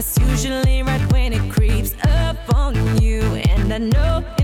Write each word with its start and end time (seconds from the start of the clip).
That's 0.00 0.18
usually 0.18 0.82
right 0.82 1.12
when 1.12 1.34
it 1.34 1.52
creeps 1.52 1.92
up 2.04 2.38
on 2.54 2.74
you, 3.02 3.20
and 3.20 3.70
I 3.70 3.76
know. 3.76 4.39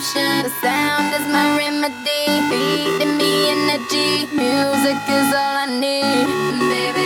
prescription. 0.00 0.42
The 0.44 0.50
sound 0.60 1.14
is 1.14 1.26
my 1.28 1.56
remedy, 1.56 2.24
feeding 2.48 3.16
me 3.16 3.50
energy. 3.50 4.26
Music 4.34 4.96
is 5.08 5.34
all 5.34 5.56
I 5.56 5.66
need, 5.68 6.60
baby. 6.70 6.99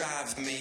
drive 0.00 0.38
me 0.38 0.59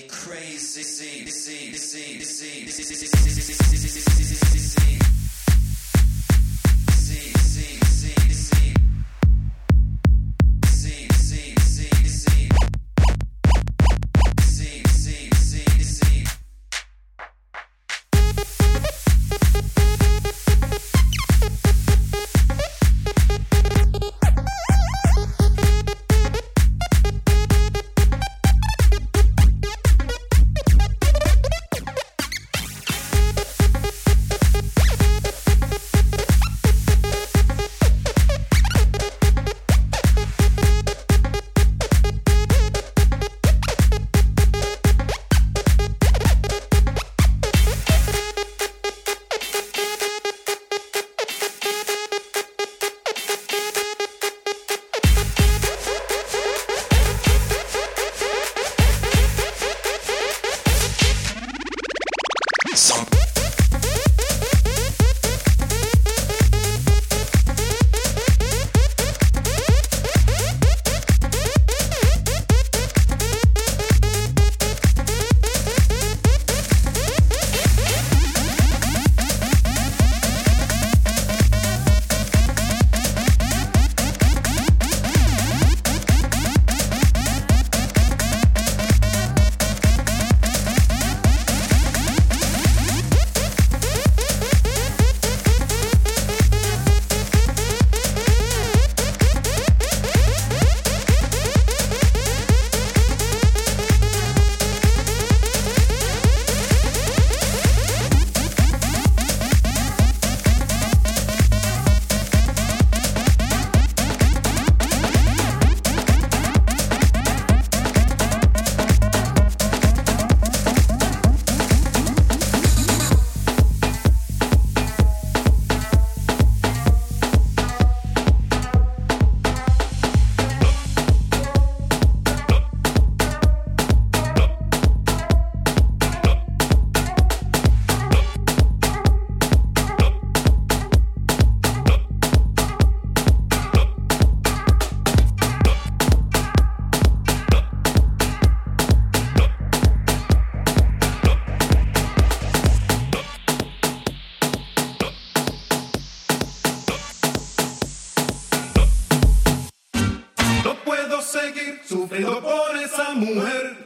seguir 161.32 161.80
sufriendo 161.86 162.42
por 162.42 162.76
esa 162.76 163.12
mujer. 163.12 163.78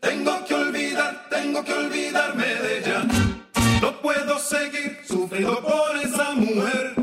Tengo 0.00 0.44
que 0.46 0.54
olvidar, 0.54 1.26
tengo 1.28 1.62
que 1.62 1.74
olvidarme 1.74 2.46
de 2.46 2.78
ella. 2.78 3.04
No 3.82 4.00
puedo 4.00 4.38
seguir 4.38 5.00
sufriendo 5.06 5.60
por 5.60 5.96
esa 5.96 6.32
mujer. 6.32 6.95